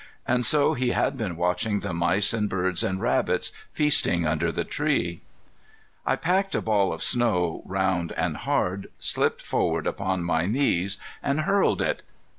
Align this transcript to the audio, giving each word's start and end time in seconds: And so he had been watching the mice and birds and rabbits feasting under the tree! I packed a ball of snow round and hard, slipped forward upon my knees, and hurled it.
And 0.27 0.43
so 0.47 0.73
he 0.73 0.93
had 0.93 1.15
been 1.15 1.37
watching 1.37 1.81
the 1.81 1.93
mice 1.93 2.33
and 2.33 2.49
birds 2.49 2.83
and 2.83 2.99
rabbits 2.99 3.51
feasting 3.71 4.25
under 4.25 4.51
the 4.51 4.63
tree! 4.63 5.21
I 6.07 6.15
packed 6.15 6.55
a 6.55 6.61
ball 6.63 6.91
of 6.91 7.03
snow 7.03 7.61
round 7.65 8.11
and 8.13 8.37
hard, 8.37 8.87
slipped 8.97 9.43
forward 9.43 9.85
upon 9.85 10.23
my 10.23 10.47
knees, 10.47 10.97
and 11.21 11.41
hurled 11.41 11.83
it. 11.83 12.01